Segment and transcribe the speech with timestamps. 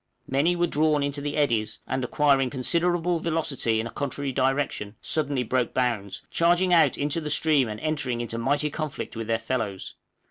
[0.27, 5.43] Many were drawn into the eddies, and, acquiring considerable velocity in a contrary direction, suddenly
[5.43, 9.93] broke bounds, charging out into the stream and entering into mighty conflict with their fellows.